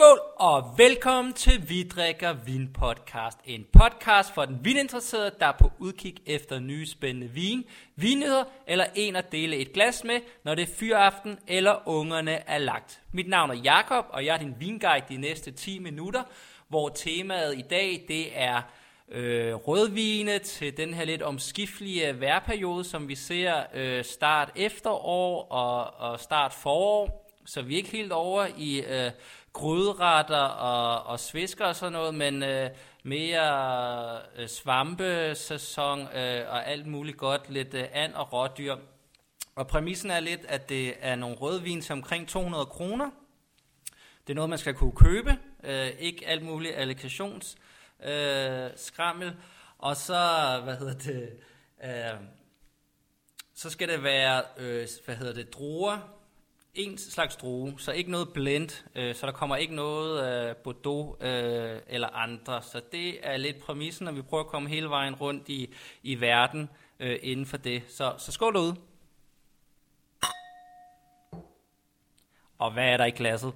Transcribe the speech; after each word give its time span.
Skål 0.00 0.20
og 0.36 0.74
velkommen 0.76 1.32
til 1.32 1.68
Vi 1.68 1.82
drikker 1.82 2.32
vin 2.32 2.72
podcast. 2.72 3.38
En 3.44 3.66
podcast 3.72 4.34
for 4.34 4.44
den 4.44 4.64
vininteresserede, 4.64 5.32
der 5.40 5.46
er 5.46 5.56
på 5.60 5.72
udkig 5.78 6.16
efter 6.26 6.58
nye 6.58 6.86
spændende 6.86 7.28
vin, 7.28 7.64
vinheder 7.96 8.44
eller 8.66 8.84
en 8.94 9.16
at 9.16 9.32
dele 9.32 9.56
et 9.56 9.72
glas 9.72 10.04
med, 10.04 10.20
når 10.44 10.54
det 10.54 10.62
er 10.62 10.74
fyraften 10.74 11.38
eller 11.46 11.88
ungerne 11.88 12.48
er 12.48 12.58
lagt. 12.58 13.02
Mit 13.12 13.28
navn 13.28 13.50
er 13.50 13.54
Jakob 13.54 14.04
og 14.10 14.24
jeg 14.24 14.34
er 14.34 14.38
din 14.38 14.54
vinguide 14.58 15.04
de 15.08 15.16
næste 15.16 15.50
10 15.50 15.78
minutter, 15.78 16.22
hvor 16.68 16.88
temaet 16.88 17.58
i 17.58 17.64
dag 17.70 18.04
det 18.08 18.38
er 18.38 18.62
øh, 19.08 19.54
rødvine 19.54 20.38
til 20.38 20.76
den 20.76 20.94
her 20.94 21.04
lidt 21.04 21.22
omskiftelige 21.22 22.20
vejrperiode, 22.20 22.84
som 22.84 23.08
vi 23.08 23.14
ser 23.14 23.62
øh, 23.74 24.04
start 24.04 24.52
efterår 24.56 25.42
og, 25.50 26.10
og 26.10 26.20
start 26.20 26.52
forår. 26.52 27.26
Så 27.46 27.62
vi 27.62 27.74
er 27.74 27.76
ikke 27.76 27.90
helt 27.90 28.12
over 28.12 28.46
i 28.58 28.80
øh, 28.80 29.10
grødretter 29.52 30.36
og, 30.36 31.06
og 31.06 31.20
svisker 31.20 31.64
og 31.64 31.76
sådan 31.76 31.92
noget, 31.92 32.14
men 32.14 32.42
øh, 32.42 32.70
mere 33.02 34.18
øh, 34.36 34.48
svampesæson 34.48 36.00
øh, 36.00 36.48
og 36.48 36.66
alt 36.66 36.86
muligt 36.86 37.16
godt, 37.16 37.50
lidt 37.50 37.74
øh, 37.74 37.84
and- 38.04 38.14
og 38.14 38.32
rådyr. 38.32 38.76
Og 39.54 39.66
præmissen 39.66 40.10
er 40.10 40.20
lidt, 40.20 40.44
at 40.48 40.68
det 40.68 40.94
er 41.00 41.16
nogle 41.16 41.36
rødvin 41.36 41.80
til 41.80 41.92
omkring 41.92 42.28
200 42.28 42.66
kroner. 42.66 43.10
Det 44.26 44.32
er 44.32 44.34
noget, 44.34 44.50
man 44.50 44.58
skal 44.58 44.74
kunne 44.74 44.92
købe, 44.96 45.38
øh, 45.64 45.88
ikke 45.88 46.26
alt 46.26 46.42
muligt 46.42 46.74
allokations 46.74 47.56
øh, 48.04 48.70
skrammel. 48.76 49.36
Og 49.78 49.96
så, 49.96 50.60
hvad 50.64 50.76
hedder 50.76 50.98
det, 50.98 51.30
øh, 51.84 52.20
så 53.54 53.70
skal 53.70 53.88
det 53.88 54.02
være, 54.02 54.42
øh, 54.56 54.88
hvad 55.04 55.16
hedder 55.16 55.32
det, 55.34 55.54
druer, 55.54 56.19
en 56.74 56.98
slags 56.98 57.36
drue, 57.36 57.80
så 57.80 57.92
ikke 57.92 58.10
noget 58.10 58.32
blend, 58.32 58.84
øh, 58.94 59.14
så 59.14 59.26
der 59.26 59.32
kommer 59.32 59.56
ikke 59.56 59.74
noget 59.74 60.48
øh, 60.48 60.56
Bordeaux 60.56 61.16
øh, 61.20 61.80
eller 61.86 62.08
andre. 62.08 62.62
Så 62.62 62.80
det 62.92 63.26
er 63.26 63.36
lidt 63.36 63.60
præmissen, 63.60 64.04
når 64.04 64.12
vi 64.12 64.22
prøver 64.22 64.44
at 64.44 64.50
komme 64.50 64.68
hele 64.68 64.88
vejen 64.88 65.14
rundt 65.14 65.48
i, 65.48 65.74
i 66.02 66.20
verden 66.20 66.70
øh, 67.00 67.18
inden 67.22 67.46
for 67.46 67.56
det. 67.56 67.82
Så, 67.88 68.14
så 68.18 68.32
skål 68.32 68.54
derude. 68.54 68.76
Og 72.58 72.72
hvad 72.72 72.84
er 72.84 72.96
der 72.96 73.04
i 73.04 73.10
glasset? 73.10 73.54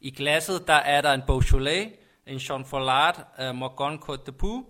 I 0.00 0.10
glasset, 0.10 0.66
der 0.66 0.74
er 0.74 1.00
der 1.00 1.12
en 1.12 1.22
Beaujolais, 1.26 1.92
en 2.26 2.36
Jean 2.36 2.64
Follard, 2.64 3.26
øh, 3.40 3.50
uh, 3.50 3.54
Morgon 3.54 4.02
Côte 4.02 4.24
de 4.26 4.32
Pou, 4.32 4.66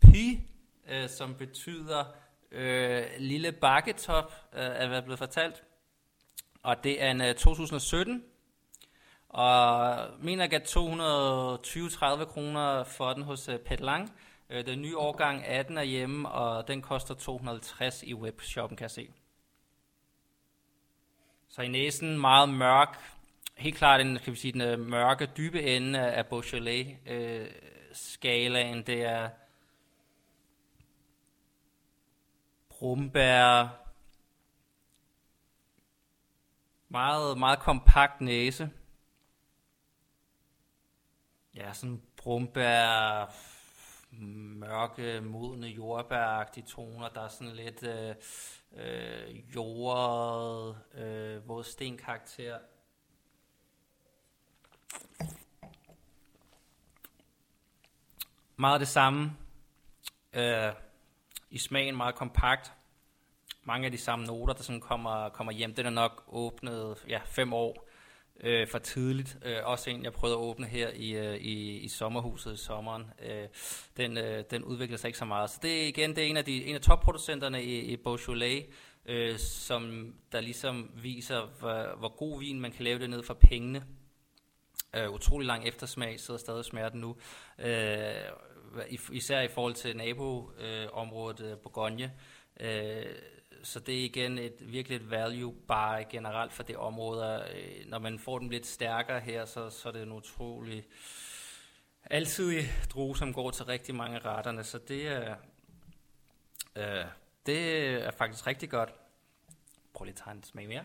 Pi, 0.00 0.40
uh, 0.84 0.96
øh, 0.96 1.08
som 1.08 1.34
betyder 1.34 2.04
uh, 2.52 3.04
lille 3.18 3.52
bakketop, 3.52 4.32
uh, 4.52 4.58
er 4.58 4.88
hvad 4.88 5.02
blevet 5.02 5.18
fortalt. 5.18 5.65
Og 6.66 6.84
det 6.84 7.02
er 7.02 7.10
en 7.10 7.20
øh, 7.20 7.28
uh, 7.28 7.34
2017, 7.34 8.24
og 9.28 9.96
mener 10.20 10.48
jeg 10.50 10.62
220-30 10.62 10.68
kroner 12.24 12.84
for 12.84 13.12
den 13.12 13.22
hos 13.22 13.48
øh, 13.48 13.54
uh, 13.54 13.60
Petlang. 13.60 14.12
Uh, 14.50 14.56
øh, 14.56 14.66
den 14.66 14.82
nye 14.82 14.98
årgang 14.98 15.44
18 15.44 15.78
er 15.78 15.82
hjemme, 15.82 16.28
og 16.28 16.68
den 16.68 16.82
koster 16.82 17.14
250 17.14 18.02
i 18.02 18.14
webshoppen, 18.14 18.76
kan 18.76 18.82
jeg 18.82 18.90
se. 18.90 19.12
Så 21.48 21.62
i 21.62 21.68
næsen 21.68 22.18
meget 22.18 22.48
mørk, 22.48 22.98
helt 23.56 23.76
klart 23.76 24.00
den, 24.00 24.18
kan 24.18 24.32
vi 24.32 24.38
sige, 24.38 24.52
den 24.52 24.80
uh, 24.80 24.86
mørke, 24.86 25.28
dybe 25.36 25.62
ende 25.62 25.98
af 25.98 26.26
Beaujolais-skalaen. 26.26 28.78
Uh, 28.78 28.86
det 28.86 29.04
er 29.04 29.28
brumbær, 32.68 33.85
meget, 36.88 37.38
meget 37.38 37.58
kompakt 37.58 38.20
næse. 38.20 38.70
Ja, 41.54 41.72
sådan 41.72 42.02
brumbær, 42.16 43.30
mørke, 44.10 45.20
modne, 45.20 45.66
jordbæragtige 45.66 46.66
toner. 46.66 47.08
Der 47.08 47.20
er 47.20 47.28
sådan 47.28 47.54
lidt 47.54 47.82
øh, 47.82 48.14
øh, 48.72 49.54
jordet, 49.54 50.78
øh, 50.94 51.48
våd 51.48 51.64
stenkarakter. 51.64 52.58
Meget 58.56 58.80
det 58.80 58.88
samme. 58.88 59.36
Øh, 60.32 60.72
I 61.50 61.58
smagen 61.58 61.96
meget 61.96 62.14
kompakt. 62.14 62.72
Mange 63.66 63.86
af 63.86 63.92
de 63.92 63.98
samme 63.98 64.26
noter, 64.26 64.54
der 64.54 64.62
sådan 64.62 64.80
kommer, 64.80 65.28
kommer 65.28 65.52
hjem. 65.52 65.74
Den 65.74 65.86
er 65.86 65.90
nok 65.90 66.24
åbnet 66.28 67.04
ja, 67.08 67.20
fem 67.24 67.52
år 67.52 67.88
øh, 68.40 68.68
for 68.68 68.78
tidligt. 68.78 69.38
Øh, 69.44 69.56
også 69.64 69.90
en, 69.90 70.04
jeg 70.04 70.12
prøvede 70.12 70.36
at 70.36 70.40
åbne 70.40 70.66
her 70.66 70.90
i, 70.94 71.10
øh, 71.10 71.36
i, 71.36 71.78
i 71.78 71.88
sommerhuset 71.88 72.54
i 72.54 72.56
sommeren. 72.56 73.04
Øh, 73.22 73.48
den, 73.96 74.18
øh, 74.18 74.44
den 74.50 74.64
udvikler 74.64 74.96
sig 74.96 75.08
ikke 75.08 75.18
så 75.18 75.24
meget. 75.24 75.50
Så 75.50 75.58
det 75.62 75.82
er 75.82 75.88
igen 75.88 76.16
det 76.16 76.24
er 76.24 76.28
en 76.28 76.36
af, 76.36 76.44
de, 76.44 76.64
en 76.64 76.74
af 76.74 76.80
topproducenterne 76.80 77.64
i, 77.64 77.80
i 77.80 77.96
Beaujolais, 77.96 78.64
øh, 79.06 79.38
som 79.38 80.14
der 80.32 80.40
ligesom 80.40 80.90
viser, 80.94 81.46
hvor, 81.58 81.96
hvor 81.98 82.16
god 82.16 82.38
vin 82.38 82.60
man 82.60 82.72
kan 82.72 82.84
lave 82.84 82.98
det 82.98 83.10
ned 83.10 83.22
for 83.22 83.34
pengene. 83.34 83.84
Øh, 84.96 85.10
utrolig 85.10 85.46
lang 85.46 85.68
eftersmag, 85.68 86.20
sidder 86.20 86.40
stadig 86.40 86.64
smerten 86.64 87.00
nu. 87.00 87.16
Øh, 87.58 88.14
især 89.12 89.40
i 89.40 89.48
forhold 89.48 89.74
til 89.74 89.96
naboområdet 89.96 91.40
øh, 91.40 91.58
Bourgogne. 91.58 92.12
Øh, 92.60 93.06
så 93.66 93.80
det 93.80 94.00
er 94.00 94.04
igen 94.04 94.38
et 94.38 94.72
virkelig 94.72 94.96
et 94.96 95.10
value 95.10 95.54
bare 95.68 96.04
generelt 96.04 96.52
for 96.52 96.62
det 96.62 96.76
område. 96.76 97.44
Øh, 97.54 97.90
når 97.90 97.98
man 97.98 98.18
får 98.18 98.38
den 98.38 98.48
lidt 98.48 98.66
stærkere 98.66 99.20
her, 99.20 99.44
så, 99.44 99.70
så 99.70 99.88
er 99.88 99.92
det 99.92 100.02
en 100.02 100.12
utrolig 100.12 100.84
altid 102.04 102.62
drue, 102.90 103.16
som 103.16 103.32
går 103.32 103.50
til 103.50 103.64
rigtig 103.64 103.94
mange 103.94 104.18
retterne. 104.18 104.64
Så 104.64 104.78
det 104.78 105.08
er, 105.08 105.36
øh, 106.76 107.04
det 107.46 107.86
er 108.06 108.10
faktisk 108.10 108.46
rigtig 108.46 108.70
godt. 108.70 108.94
Prøv 109.94 110.04
lige 110.04 110.14
at 110.14 110.22
tage 110.24 110.36
en 110.36 110.42
smag 110.42 110.68
mere. 110.68 110.84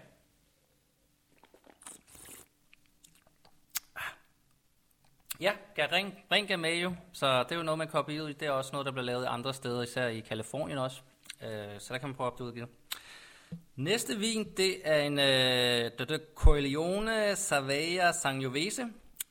Ah. 3.95 4.11
Ja, 5.39 5.53
ring, 5.77 6.25
Ring 6.31 6.47
Gameo, 6.47 6.95
så 7.13 7.43
det 7.43 7.51
er 7.51 7.55
jo 7.55 7.63
noget, 7.63 7.77
man 7.77 7.87
kopierer 7.87 8.23
ud. 8.23 8.33
Det 8.33 8.47
er 8.47 8.51
også 8.51 8.71
noget, 8.71 8.85
der 8.85 8.91
bliver 8.91 9.05
lavet 9.05 9.25
andre 9.25 9.53
steder, 9.53 9.81
især 9.81 10.07
i 10.07 10.19
Kalifornien 10.19 10.77
også. 10.77 11.01
Øh, 11.43 11.79
så 11.79 11.93
der 11.93 11.99
kan 11.99 12.09
man 12.09 12.15
prøve 12.15 12.27
at 12.27 12.41
opdage. 12.41 12.67
Næste 13.75 14.17
vin, 14.17 14.53
det 14.57 14.81
er 14.83 15.01
en 15.01 15.19
øh, 15.19 15.91
det 15.99 16.09
det 16.09 16.21
Corleone 16.35 17.35
Savea 17.35 18.11
Sangiovese. 18.11 18.87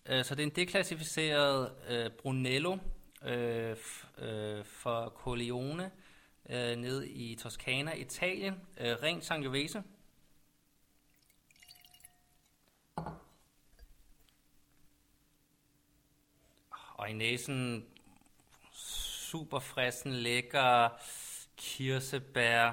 Øh, 0.07 0.25
så 0.25 0.35
det 0.35 0.43
er 0.43 0.47
en 0.47 0.57
deklassificeret 0.57 1.73
øh, 1.89 2.11
Brunello 2.11 2.77
øh, 3.25 3.77
øh, 4.19 4.65
fra 4.65 5.09
Corleone 5.09 5.91
øh, 6.51 6.77
nede 6.77 7.09
i 7.09 7.35
Toscana, 7.35 7.93
Italien. 7.93 8.55
Øh, 8.81 8.97
ren 9.03 9.23
Sangiovese. 9.23 9.83
Og 16.95 17.11
i 17.11 17.13
næsen 17.13 17.87
super 18.73 19.59
frissen, 19.59 20.13
lækker 20.13 20.89
kirsebær, 21.61 22.73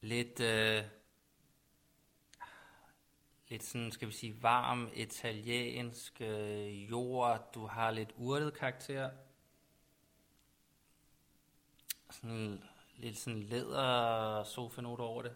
lidt, 0.00 0.40
øh, 0.40 0.84
lidt 3.48 3.64
sådan, 3.64 3.92
skal 3.92 4.08
vi 4.08 4.12
sige, 4.12 4.42
varm 4.42 4.90
italiensk 4.94 6.20
øh, 6.20 6.90
jord. 6.90 7.50
Du 7.54 7.66
har 7.66 7.90
lidt 7.90 8.12
urtet 8.16 8.54
karakter. 8.54 9.10
Sådan 12.10 12.64
lidt 12.96 13.18
sådan 13.18 13.42
læder 13.42 14.44
sofa 14.44 14.82
over 14.82 15.22
det. 15.22 15.32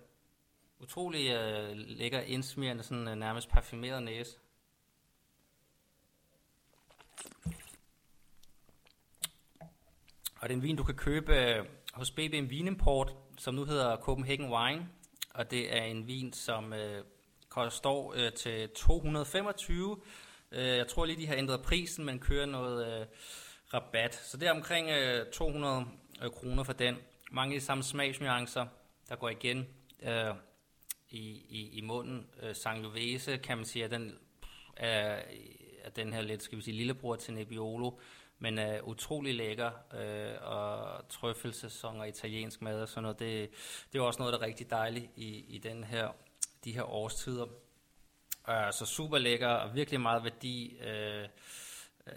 Utrolig 0.79 1.31
øh, 1.31 1.77
lækker 1.77 2.21
indsmirrende, 2.21 2.83
sådan 2.83 3.09
øh, 3.09 3.15
nærmest 3.15 3.49
parfumeret 3.49 4.03
næse. 4.03 4.39
Og 10.43 10.49
det 10.49 10.55
er 10.55 10.57
en 10.57 10.63
vin, 10.63 10.77
du 10.77 10.85
kan 10.85 10.95
købe 10.95 11.37
øh, 11.37 11.65
hos 11.93 12.11
BBM 12.11 12.51
Vinimport, 12.51 13.15
som 13.39 13.55
nu 13.55 13.65
hedder 13.65 13.97
Copenhagen 13.97 14.53
Wine. 14.53 14.89
Og 15.35 15.51
det 15.51 15.77
er 15.77 15.83
en 15.83 16.07
vin, 16.07 16.33
som 16.33 16.73
øh, 16.73 17.05
koster 17.49 18.13
øh, 18.15 18.33
til 18.33 18.69
225. 18.69 19.97
Øh, 20.53 20.67
jeg 20.67 20.89
tror 20.89 21.05
lige, 21.05 21.17
de 21.17 21.27
har 21.27 21.35
ændret 21.35 21.63
prisen, 21.63 22.05
men 22.05 22.19
kører 22.19 22.47
noget 22.47 23.01
øh, 23.01 23.07
rabat. 23.75 24.15
Så 24.15 24.37
det 24.37 24.49
er 24.49 24.53
omkring 24.53 24.91
øh, 24.91 25.27
200 25.33 25.85
øh, 26.23 26.31
kroner 26.31 26.63
for 26.63 26.73
den. 26.73 26.97
Mange 27.31 27.55
af 27.55 27.61
de 27.61 27.67
samme 27.67 27.83
smagsnuancer, 27.83 28.67
der 29.09 29.17
går 29.17 29.29
igen 29.29 29.67
øh, 30.03 30.35
i, 31.11 31.29
i, 31.49 31.71
i 31.73 31.81
munden. 31.81 32.27
Øh, 32.43 32.55
Sangiovese, 32.55 33.37
kan 33.37 33.57
man 33.57 33.67
sige, 33.67 33.85
er 33.85 33.89
den 33.89 34.19
er, 34.77 35.23
er 35.83 35.91
den 35.97 36.13
her 36.13 36.21
lidt, 36.21 36.43
skal 36.43 36.59
vi 36.59 36.63
sige, 36.63 36.77
lillebror 36.77 37.17
til 37.17 37.35
Nebbiolo 37.35 37.91
men 38.43 38.59
er 38.59 38.81
utrolig 38.81 39.35
lækker, 39.35 39.71
øh, 39.95 40.35
og 40.43 41.09
trøffelsæson 41.09 42.01
og 42.01 42.09
italiensk 42.09 42.63
mad 42.63 42.83
og 42.83 42.89
sådan 42.89 43.03
noget, 43.03 43.19
det, 43.19 43.51
det 43.93 43.99
er 43.99 44.03
også 44.03 44.19
noget, 44.19 44.33
der 44.33 44.39
er 44.39 44.47
rigtig 44.47 44.71
dejligt 44.71 45.11
i, 45.17 45.45
i 45.49 45.59
den 45.59 45.85
her, 45.85 46.09
de 46.65 46.73
her 46.73 46.83
årstider. 46.83 47.45
Uh, 48.49 48.73
så 48.73 48.87
super 48.87 49.19
lækker 49.19 49.49
og 49.49 49.75
virkelig 49.75 50.01
meget 50.01 50.25
værdi. 50.25 50.77
Uh, 50.81 51.25
uh, 52.07 52.13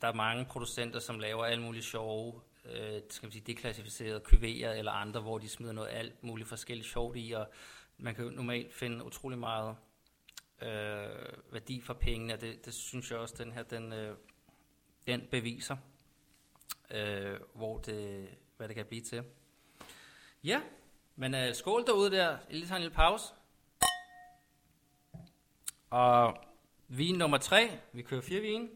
der 0.00 0.08
er 0.08 0.14
mange 0.14 0.44
producenter, 0.44 0.98
som 1.00 1.18
laver 1.18 1.44
alle 1.44 1.62
mulige 1.62 1.82
sjove, 1.82 2.34
uh, 2.64 3.00
skal 3.10 3.26
man 3.26 3.32
sige, 3.32 3.44
deklassificerede 3.46 4.22
kuvéer 4.28 4.78
eller 4.78 4.92
andre, 4.92 5.20
hvor 5.20 5.38
de 5.38 5.48
smider 5.48 5.72
noget 5.72 5.88
alt 5.90 6.24
muligt 6.24 6.48
forskelligt 6.48 6.88
sjovt 6.88 7.16
i, 7.16 7.32
og 7.32 7.46
man 7.98 8.14
kan 8.14 8.24
jo 8.24 8.30
normalt 8.30 8.74
finde 8.74 9.04
utrolig 9.04 9.38
meget 9.38 9.76
uh, 10.62 11.52
værdi 11.52 11.80
for 11.80 11.94
pengene, 11.94 12.34
og 12.34 12.40
det, 12.40 12.64
det 12.64 12.74
synes 12.74 13.10
jeg 13.10 13.18
også, 13.18 13.34
den 13.38 13.52
her, 13.52 13.62
den, 13.62 13.92
uh, 13.92 14.16
den 15.06 15.28
beviser, 15.30 15.76
øh, 16.90 17.40
hvor 17.54 17.78
det, 17.78 18.28
hvad 18.56 18.68
det 18.68 18.76
kan 18.76 18.86
blive 18.86 19.02
til. 19.02 19.24
Ja, 20.44 20.60
men 21.16 21.34
øh, 21.34 21.54
skål 21.54 21.86
derude 21.86 22.10
der. 22.10 22.28
Jeg 22.28 22.38
lige 22.50 22.66
tager 22.66 22.76
en 22.76 22.82
lille 22.82 22.94
pause. 22.94 23.34
Og 25.90 26.36
vin 26.88 27.14
nummer 27.14 27.38
tre. 27.38 27.78
Vi 27.92 28.02
kører 28.02 28.20
fire 28.20 28.40
vin. 28.40 28.70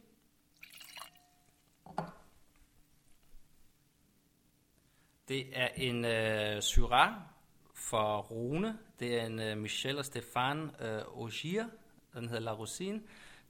Det 5.28 5.58
er 5.58 5.68
en 5.68 6.04
øh, 6.04 6.62
Syrah 6.62 7.14
for 7.74 8.18
Rune. 8.18 8.78
Det 8.98 9.20
er 9.20 9.26
en 9.26 9.40
øh, 9.40 9.58
Michel 9.58 9.98
og 9.98 10.04
Stefan 10.04 10.70
øh, 10.80 11.02
Ogier. 11.06 11.68
Den 12.14 12.28
hedder 12.28 12.42
La 12.42 12.52
Rosine. 12.52 13.02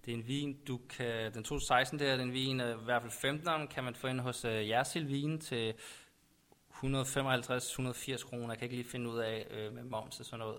Det 0.06 0.12
er 0.12 0.16
en 0.16 0.26
vin, 0.26 0.64
du 0.64 0.80
kan, 0.88 1.34
den 1.34 1.44
2016 1.44 1.98
der, 1.98 2.16
den 2.16 2.32
vin, 2.32 2.60
øh, 2.60 2.80
i 2.80 2.84
hvert 2.84 3.02
fald 3.02 3.12
15 3.12 3.68
kan 3.68 3.84
man 3.84 3.94
få 3.94 4.06
ind 4.06 4.20
hos 4.20 4.44
øh, 4.44 4.60
uh, 4.60 4.68
Jersil 4.68 5.08
Vin 5.08 5.40
til 5.40 5.74
155-180 6.70 6.78
kroner. 8.28 8.48
Jeg 8.48 8.58
kan 8.58 8.62
ikke 8.62 8.76
lige 8.76 8.84
finde 8.84 9.10
ud 9.10 9.18
af 9.18 9.46
øh, 9.50 9.72
med 9.72 9.84
moms 9.84 10.20
og 10.20 10.26
sådan 10.26 10.38
noget. 10.38 10.58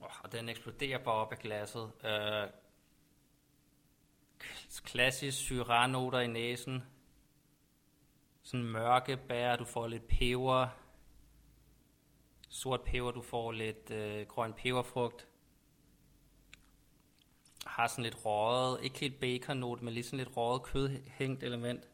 Oh, 0.00 0.24
og 0.24 0.32
den 0.32 0.48
eksploderer 0.48 0.98
bare 0.98 1.14
op 1.14 1.32
af 1.32 1.38
glasset. 1.38 1.92
Øh, 2.04 2.48
klassisk 4.84 5.38
syranoter 5.38 6.18
i 6.18 6.26
næsen. 6.26 6.82
Sådan 8.42 8.66
mørke 8.66 9.16
bær, 9.16 9.56
du 9.56 9.64
får 9.64 9.86
lidt 9.86 10.06
peber. 10.08 10.68
Sort 12.48 12.82
peber, 12.82 13.10
du 13.10 13.22
får 13.22 13.52
lidt 13.52 13.90
øh, 13.90 14.26
grøn 14.26 14.52
peberfrugt. 14.52 15.29
Har 17.66 17.86
sådan 17.86 18.04
lidt 18.04 18.24
røget, 18.24 18.78
ikke 18.82 18.98
helt 18.98 19.20
bacon 19.20 19.84
men 19.84 19.94
lige 19.94 20.04
sådan 20.04 20.18
lidt 20.18 20.36
røget 20.36 20.62
kødhængt 20.62 21.42
element. 21.42 21.84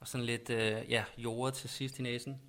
Og 0.00 0.08
sådan 0.08 0.26
lidt 0.26 0.50
øh, 0.50 0.90
ja, 0.90 1.04
jord 1.18 1.52
til 1.52 1.70
sidst 1.70 1.98
i 1.98 2.02
næsen. 2.02 2.40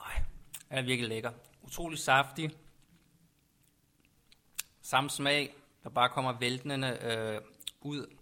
Ej, 0.00 0.22
er 0.70 0.82
virkelig 0.82 1.08
lækker. 1.08 1.32
Utrolig 1.62 1.98
saftig. 1.98 2.50
Samme 4.80 5.10
smag, 5.10 5.54
der 5.82 5.90
bare 5.90 6.08
kommer 6.08 6.32
væltende 6.32 6.98
øh, 7.02 7.40
ud 7.80 8.16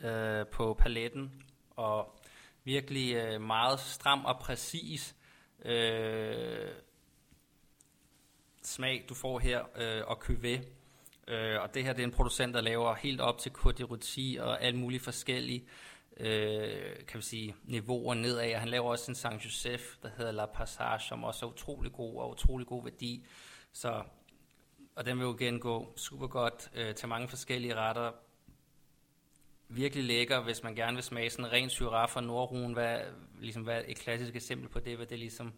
øh, 0.00 0.46
på 0.46 0.74
paletten. 0.74 1.42
Og 1.70 2.20
virkelig 2.64 3.14
øh, 3.14 3.40
meget 3.40 3.80
stram 3.80 4.24
og 4.24 4.38
præcis 4.38 5.16
øh, 5.64 6.70
smag, 8.62 9.04
du 9.08 9.14
får 9.14 9.38
her, 9.38 9.64
øh, 9.76 10.02
og 10.06 10.22
cuvée. 10.24 10.60
Øh, 11.28 11.60
og 11.62 11.74
det 11.74 11.84
her 11.84 11.92
det 11.92 12.02
er 12.02 12.06
en 12.06 12.12
producent, 12.12 12.54
der 12.54 12.60
laver 12.60 12.94
helt 12.94 13.20
op 13.20 13.38
til 13.38 13.50
Côte 13.50 13.96
de 14.16 14.42
og 14.42 14.62
alle 14.62 14.78
mulige 14.78 15.00
forskellige 15.00 15.66
øh, 16.16 17.06
kan 17.08 17.18
vi 17.18 17.22
sige, 17.22 17.56
niveauer 17.64 18.14
nedad. 18.14 18.54
Og 18.54 18.60
han 18.60 18.68
laver 18.68 18.90
også 18.90 19.10
en 19.10 19.14
Saint 19.14 19.44
Joseph, 19.44 19.84
der 20.02 20.08
hedder 20.16 20.32
La 20.32 20.46
Passage, 20.46 21.00
som 21.00 21.24
også 21.24 21.46
er 21.46 21.50
utrolig 21.50 21.92
god 21.92 22.16
og 22.16 22.30
utrolig 22.30 22.66
god 22.66 22.84
værdi. 22.84 23.26
Så, 23.72 24.02
og 24.96 25.06
den 25.06 25.18
vil 25.18 25.24
jo 25.24 25.34
igen 25.34 25.60
gå 25.60 25.92
super 25.96 26.26
godt 26.26 26.70
øh, 26.74 26.94
til 26.94 27.08
mange 27.08 27.28
forskellige 27.28 27.74
retter. 27.74 28.12
Virkelig 29.68 30.04
lækker, 30.04 30.40
hvis 30.40 30.62
man 30.62 30.74
gerne 30.74 30.94
vil 30.94 31.04
smage 31.04 31.30
sådan 31.30 31.44
en 31.44 31.52
ren 31.52 31.70
syrah 31.70 32.08
fra 32.08 32.20
Nordruen. 32.20 32.72
Hvad, 32.72 33.00
ligesom, 33.40 33.62
hvad 33.62 33.82
et 33.86 33.96
klassisk 33.96 34.36
eksempel 34.36 34.68
på 34.68 34.80
det, 34.80 34.96
hvad 34.96 35.06
det 35.06 35.18
ligesom 35.18 35.52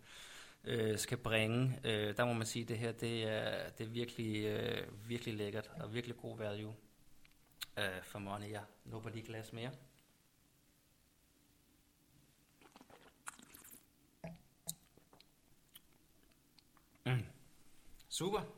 øh, 0.65 0.99
skal 0.99 1.19
bringe. 1.19 1.81
Øh, 1.85 2.17
der 2.17 2.25
må 2.25 2.33
man 2.33 2.47
sige, 2.47 2.63
at 2.63 2.69
det 2.69 2.79
her 2.79 2.93
det 2.93 3.25
er, 3.25 3.71
det 3.71 3.87
er 3.87 3.91
virkelig, 3.91 4.45
øh, 4.45 5.09
virkelig 5.09 5.35
lækkert 5.35 5.71
og 5.81 5.95
virkelig 5.95 6.17
god 6.17 6.39
value 6.39 6.75
øh, 7.79 8.03
for 8.03 8.19
money. 8.19 8.51
Jeg 8.51 8.63
nubber 8.85 9.11
lige 9.11 9.27
glas 9.27 9.53
mere. 9.53 9.71
Mm. 17.07 17.25
Super. 18.09 18.58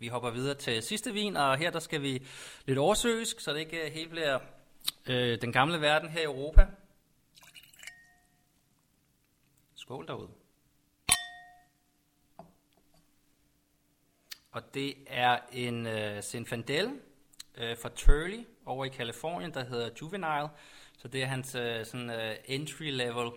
Vi 0.00 0.08
hopper 0.08 0.30
videre 0.30 0.54
til 0.54 0.82
sidste 0.82 1.12
vin, 1.12 1.36
og 1.36 1.56
her 1.56 1.70
der 1.70 1.78
skal 1.78 2.02
vi 2.02 2.26
lidt 2.66 2.78
oversøisk, 2.78 3.40
så 3.40 3.52
det 3.52 3.60
ikke 3.60 3.90
helt 3.90 4.10
bliver 4.10 4.38
øh, 5.06 5.40
den 5.40 5.52
gamle 5.52 5.80
verden 5.80 6.08
her 6.08 6.20
i 6.20 6.24
Europa. 6.24 6.66
Skål 9.74 10.06
derude. 10.06 10.28
Og 14.50 14.74
det 14.74 14.94
er 15.06 15.38
en 15.52 15.86
uh, 15.86 16.20
Zinfandel 16.20 17.00
øh, 17.56 17.76
fra 17.78 17.88
Turley 17.88 18.46
over 18.66 18.84
i 18.84 18.88
Kalifornien, 18.88 19.54
der 19.54 19.64
hedder 19.64 19.90
Juvenile. 20.02 20.48
Så 20.98 21.08
det 21.08 21.22
er 21.22 21.26
hans 21.26 21.54
øh, 21.54 21.86
sådan, 21.86 22.10
øh, 22.10 22.36
entry-level 22.44 23.32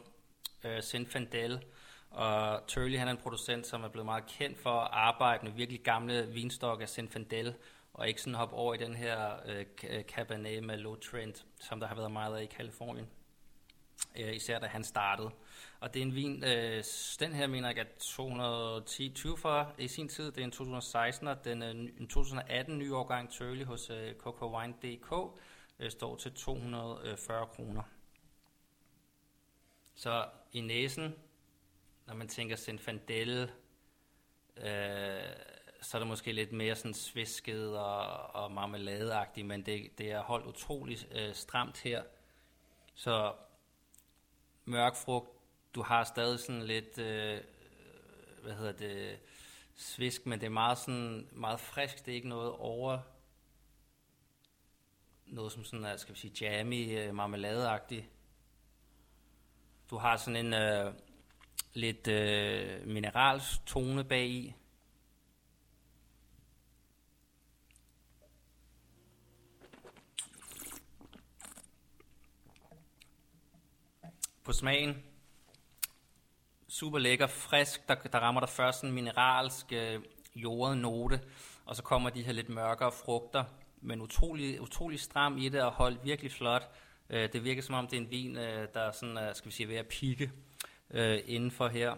øh, 0.63 0.81
Zinfandel. 0.81 1.65
Og 2.11 2.67
Turley 2.67 2.97
han 2.97 3.07
er 3.07 3.11
en 3.11 3.17
producent, 3.17 3.67
som 3.67 3.83
er 3.83 3.87
blevet 3.87 4.05
meget 4.05 4.25
kendt 4.25 4.59
for 4.59 4.79
at 4.79 4.89
arbejde 4.91 5.45
med 5.45 5.51
virkelig 5.51 5.81
gamle 5.81 6.27
vinstokke 6.27 6.81
af 6.81 6.89
Zinfandel, 6.89 7.55
og 7.93 8.07
ikke 8.07 8.21
sådan 8.21 8.35
hoppe 8.35 8.55
over 8.55 8.73
i 8.73 8.77
den 8.77 8.95
her 8.95 9.35
øh, 9.45 9.65
øh 9.89 10.03
Cabernet 10.03 10.63
Merlot 10.63 10.99
trend, 10.99 11.33
som 11.59 11.79
der 11.79 11.87
har 11.87 11.95
været 11.95 12.11
meget 12.11 12.37
af 12.37 12.43
i 12.43 12.45
Kalifornien. 12.45 13.07
Øh, 14.19 14.35
især 14.35 14.59
da 14.59 14.67
han 14.67 14.83
startede. 14.83 15.31
Og 15.79 15.93
det 15.93 15.99
er 15.99 16.05
en 16.05 16.15
vin, 16.15 16.43
øh, 16.43 16.83
den 17.19 17.33
her 17.33 17.47
mener 17.47 17.69
jeg 17.69 17.77
er 17.77 17.83
210 17.99 19.13
for 19.37 19.73
i 19.77 19.87
sin 19.87 20.09
tid. 20.09 20.31
Det 20.31 20.37
er 20.37 20.43
en 20.43 20.51
2016, 20.51 21.27
og 21.27 21.45
den 21.45 21.63
øh, 21.63 21.67
er 21.67 21.71
en 21.71 22.07
2018 22.07 22.77
ny 22.77 22.91
årgang 22.91 23.31
Turley 23.31 23.65
hos 23.65 23.89
øh, 23.89 24.15
CocoWine.dk 24.15 25.39
øh, 25.79 25.91
står 25.91 26.15
til 26.15 26.33
240 26.33 27.41
øh, 27.41 27.47
kroner. 27.47 27.83
Så 29.95 30.25
i 30.53 30.61
næsen, 30.61 31.15
når 32.12 32.18
man 32.18 32.27
tænker 32.27 32.56
Zinfandel, 32.56 33.51
øh, 34.58 35.24
så 35.82 35.98
er 35.98 36.00
det 36.00 36.08
måske 36.08 36.32
lidt 36.32 36.51
mere 36.51 36.75
sådan 36.75 36.94
svisket 36.94 37.77
og, 37.77 38.36
og 38.36 38.51
marmeladeagtigt, 38.51 39.48
men 39.48 39.65
det, 39.65 39.98
det 39.98 40.12
er 40.12 40.22
holdt 40.22 40.46
utrolig 40.46 40.98
øh, 41.12 41.34
stramt 41.34 41.82
her. 41.82 42.03
Så 42.96 43.34
mørk 44.65 44.96
frugt, 44.96 45.30
du 45.75 45.82
har 45.82 46.03
stadig 46.03 46.39
sådan 46.39 46.63
lidt, 46.63 46.98
øh, 46.98 47.41
hvad 48.44 48.53
hedder 48.53 48.72
det, 48.72 49.20
svisk, 49.75 50.25
men 50.25 50.39
det 50.39 50.46
er 50.46 50.50
meget 50.50 50.77
sådan, 50.77 51.30
meget 51.32 51.60
frisk, 51.60 52.06
det 52.06 52.12
er 52.12 52.15
ikke 52.15 52.30
noget 52.30 52.51
over, 52.51 53.00
noget 55.25 55.51
som 55.51 55.63
sådan 55.63 55.86
er, 55.86 55.98
skal 55.98 56.15
vi 56.15 56.20
sige, 56.20 56.46
jammy, 56.46 57.00
øh, 57.00 57.15
marmeladeagtigt. 57.15 58.06
Du 59.89 59.98
har 59.98 60.18
sådan 60.18 60.46
en 60.46 60.53
øh, 60.53 60.94
lidt 61.73 62.07
øh, 62.07 62.87
mineralstone 62.87 64.03
bag 64.03 64.27
i. 64.27 64.55
På 74.43 74.53
smagen, 74.53 75.03
super 76.67 76.99
lækker, 76.99 77.27
frisk, 77.27 77.87
der, 77.87 77.95
der 77.95 78.19
rammer 78.19 78.41
der 78.41 78.47
først 78.47 78.83
en 78.83 78.91
mineralsk, 78.91 79.73
øh, 79.73 80.01
jordet 80.35 80.77
note, 80.77 81.21
og 81.65 81.75
så 81.75 81.83
kommer 81.83 82.09
de 82.09 82.23
her 82.23 82.33
lidt 82.33 82.49
mørkere 82.49 82.91
frugter, 82.91 83.43
men 83.81 84.01
utrolig, 84.01 84.61
utrolig 84.61 84.99
stram 84.99 85.37
i 85.37 85.49
det 85.49 85.61
og 85.61 85.71
holdt 85.71 86.03
virkelig 86.03 86.31
flot. 86.31 86.69
Øh, 87.09 87.33
det 87.33 87.43
virker 87.43 87.61
som 87.61 87.75
om, 87.75 87.87
det 87.87 87.97
er 87.97 88.01
en 88.01 88.11
vin, 88.11 88.37
øh, 88.37 88.67
der 88.73 88.79
er 88.79 88.91
sådan, 88.91 89.17
øh, 89.17 89.35
skal 89.35 89.49
vi 89.49 89.55
sige, 89.55 89.67
ved 89.67 89.75
at 89.75 89.87
pikke 89.87 90.31
øh, 90.93 91.19
indenfor 91.25 91.67
her. 91.67 91.95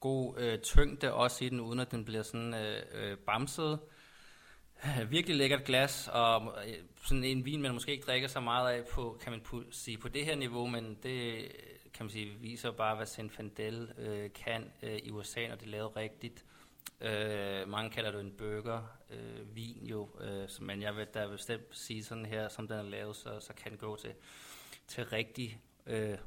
God 0.00 0.34
øh, 0.38 0.58
tyngde 0.58 1.12
også 1.12 1.44
i 1.44 1.48
den, 1.48 1.60
uden 1.60 1.80
at 1.80 1.90
den 1.90 2.04
bliver 2.04 2.22
sådan 2.22 2.54
øh, 2.54 2.82
øh, 2.92 3.18
bamset. 3.18 3.78
Virkelig 5.10 5.36
lækkert 5.36 5.64
glas, 5.64 6.08
og 6.12 6.54
øh, 6.66 6.74
sådan 7.04 7.24
en 7.24 7.44
vin, 7.44 7.62
man 7.62 7.74
måske 7.74 7.92
ikke 7.92 8.06
drikker 8.06 8.28
så 8.28 8.40
meget 8.40 8.72
af 8.72 8.84
på, 8.92 9.18
kan 9.22 9.32
man 9.32 9.64
sige, 9.70 9.98
på 9.98 10.08
det 10.08 10.24
her 10.24 10.36
niveau, 10.36 10.66
men 10.66 10.98
det 11.02 11.48
kan 11.94 12.06
man 12.06 12.10
sige, 12.10 12.34
viser 12.40 12.70
bare, 12.70 12.96
hvad 12.96 13.06
Zinfandel 13.06 13.92
øh, 13.98 14.30
kan 14.32 14.72
øh, 14.82 14.98
i 15.02 15.10
USA, 15.10 15.48
når 15.48 15.56
det 15.56 15.66
er 15.66 15.70
lavet 15.70 15.96
rigtigt. 15.96 16.44
Øh, 17.00 17.68
mange 17.68 17.90
kalder 17.90 18.10
det 18.10 18.20
en 18.20 18.32
burger, 18.38 18.82
øh, 19.10 19.56
vin 19.56 19.86
jo, 19.86 20.08
øh, 20.20 20.48
men 20.60 20.82
jeg 20.82 20.96
vil 20.96 21.06
da 21.06 21.26
bestemt 21.26 21.76
sige 21.76 22.04
sådan 22.04 22.26
her, 22.26 22.48
som 22.48 22.68
den 22.68 22.78
er 22.78 22.82
lavet, 22.82 23.16
så, 23.16 23.40
så 23.40 23.52
kan 23.54 23.70
den 23.70 23.78
gå 23.78 23.96
til, 23.96 24.12
til 24.86 25.04
rigtig 25.04 25.60
øh, 25.86 26.18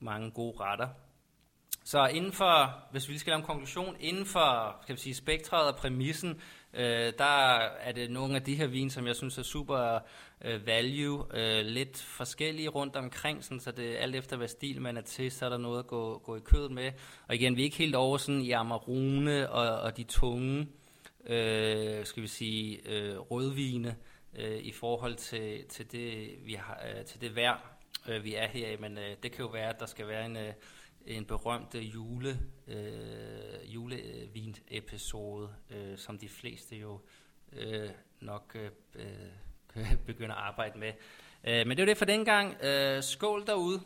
mange 0.00 0.30
gode 0.30 0.60
retter. 0.60 0.88
Så 1.84 2.06
inden 2.06 2.32
for, 2.32 2.74
hvis 2.90 3.08
vi 3.08 3.18
skal 3.18 3.30
lave 3.30 3.38
en 3.38 3.46
konklusion, 3.46 3.96
inden 4.00 4.26
for 4.26 4.78
skal 4.82 4.96
vi 4.96 5.00
sige, 5.00 5.14
spektret 5.14 5.66
og 5.68 5.76
præmissen, 5.76 6.40
øh, 6.74 7.12
der 7.18 7.56
er 7.56 7.92
det 7.92 8.10
nogle 8.10 8.36
af 8.36 8.42
de 8.42 8.54
her 8.54 8.66
vin, 8.66 8.90
som 8.90 9.06
jeg 9.06 9.16
synes 9.16 9.38
er 9.38 9.42
super 9.42 9.98
øh, 10.44 10.66
value, 10.66 11.24
øh, 11.34 11.64
lidt 11.64 11.98
forskellige 11.98 12.68
rundt 12.68 12.96
omkring, 12.96 13.44
sådan, 13.44 13.60
så 13.60 13.72
det 13.72 13.96
alt 13.96 14.16
efter, 14.16 14.36
hvad 14.36 14.48
stil 14.48 14.82
man 14.82 14.96
er 14.96 15.02
til, 15.02 15.30
så 15.30 15.44
er 15.44 15.48
der 15.48 15.58
noget 15.58 15.78
at 15.78 15.86
gå, 15.86 16.18
gå 16.18 16.36
i 16.36 16.40
kødet 16.40 16.70
med. 16.70 16.92
Og 17.28 17.34
igen, 17.34 17.56
vi 17.56 17.60
er 17.60 17.64
ikke 17.64 17.76
helt 17.76 17.94
over 17.94 18.18
sådan 18.18 18.40
i 18.40 18.50
Amarone 18.50 19.50
og, 19.50 19.80
og 19.80 19.96
de 19.96 20.04
tunge, 20.04 20.68
øh, 21.26 22.06
skal 22.06 22.22
vi 22.22 22.28
sige, 22.28 22.88
øh, 22.88 23.18
rødvine, 23.18 23.96
øh, 24.38 24.58
i 24.58 24.72
forhold 24.72 25.14
til, 25.14 25.64
til, 25.68 25.92
det, 25.92 26.34
vi 26.44 26.54
har, 26.54 26.80
øh, 26.88 27.04
til 27.04 27.20
det 27.20 27.36
vejr, 27.36 27.79
øh, 28.10 28.24
vi 28.24 28.34
er 28.34 28.46
her 28.46 28.70
i, 28.70 28.76
men 28.76 28.98
øh, 28.98 29.16
det 29.22 29.32
kan 29.32 29.44
jo 29.44 29.50
være, 29.50 29.68
at 29.68 29.80
der 29.80 29.86
skal 29.86 30.08
være 30.08 30.26
en, 30.26 30.36
øh, 30.36 30.52
en 31.06 31.24
berømt 31.24 31.74
jule, 31.74 32.40
øh, 32.68 33.74
julevin-episode, 33.74 35.48
øh, 35.70 35.98
som 35.98 36.18
de 36.18 36.28
fleste 36.28 36.76
jo 36.76 37.00
øh, 37.52 37.90
nok 38.20 38.56
øh, 38.56 38.70
øh 38.94 39.96
begynder 40.06 40.34
at 40.34 40.42
arbejde 40.42 40.78
med. 40.78 40.92
Øh, 41.44 41.66
men 41.66 41.76
det 41.76 41.78
var 41.78 41.86
det 41.86 41.96
for 41.96 42.04
den 42.04 42.24
gang. 42.24 42.64
Øh, 42.64 43.02
skål 43.02 43.46
derude. 43.46 43.80